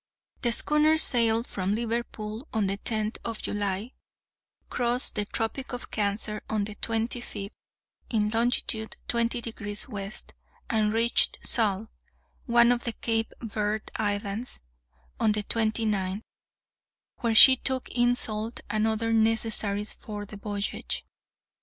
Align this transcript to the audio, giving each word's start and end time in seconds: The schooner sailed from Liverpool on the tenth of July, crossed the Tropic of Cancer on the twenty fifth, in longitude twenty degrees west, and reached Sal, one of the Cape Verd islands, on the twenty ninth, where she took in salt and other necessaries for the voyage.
The 0.41 0.51
schooner 0.51 0.97
sailed 0.97 1.45
from 1.45 1.75
Liverpool 1.75 2.47
on 2.51 2.65
the 2.65 2.77
tenth 2.77 3.19
of 3.23 3.39
July, 3.39 3.93
crossed 4.67 5.13
the 5.13 5.25
Tropic 5.25 5.73
of 5.73 5.91
Cancer 5.91 6.41
on 6.49 6.63
the 6.63 6.73
twenty 6.73 7.21
fifth, 7.21 7.51
in 8.09 8.31
longitude 8.31 8.97
twenty 9.07 9.41
degrees 9.41 9.87
west, 9.87 10.33
and 10.71 10.91
reached 10.91 11.37
Sal, 11.43 11.91
one 12.47 12.71
of 12.71 12.83
the 12.83 12.93
Cape 12.93 13.31
Verd 13.41 13.91
islands, 13.95 14.59
on 15.19 15.33
the 15.33 15.43
twenty 15.43 15.85
ninth, 15.85 16.23
where 17.17 17.35
she 17.35 17.55
took 17.55 17.87
in 17.89 18.15
salt 18.15 18.59
and 18.71 18.87
other 18.87 19.13
necessaries 19.13 19.93
for 19.93 20.25
the 20.25 20.37
voyage. 20.37 21.05